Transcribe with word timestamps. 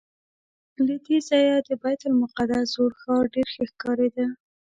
له 0.85 0.95
دې 1.05 1.17
ځایه 1.27 1.55
د 1.67 1.69
بیت 1.81 2.01
المقدس 2.09 2.65
زوړ 2.73 2.91
ښار 3.01 3.23
ډېر 3.33 3.47
ښه 3.53 3.63
ښکارېده. 3.71 4.25